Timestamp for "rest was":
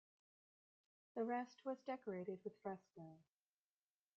1.23-1.77